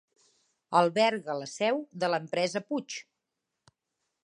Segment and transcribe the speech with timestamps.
[0.79, 2.99] Alberga la seu de l'empresa Puig.